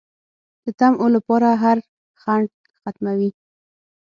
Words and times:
د 0.63 0.65
طمعو 0.79 1.07
لپاره 1.15 1.47
هر 1.63 1.77
خنډ 2.21 2.47
ختموي 2.79 3.29